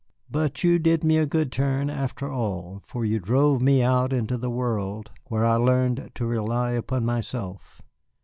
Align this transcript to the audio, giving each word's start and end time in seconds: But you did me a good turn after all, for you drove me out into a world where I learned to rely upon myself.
But 0.31 0.63
you 0.63 0.79
did 0.79 1.03
me 1.03 1.19
a 1.19 1.27
good 1.27 1.51
turn 1.51 1.87
after 1.87 2.27
all, 2.27 2.81
for 2.87 3.05
you 3.05 3.19
drove 3.19 3.61
me 3.61 3.83
out 3.83 4.11
into 4.11 4.33
a 4.43 4.49
world 4.49 5.11
where 5.27 5.45
I 5.45 5.57
learned 5.57 6.09
to 6.15 6.25
rely 6.25 6.71
upon 6.71 7.05
myself. 7.05 7.83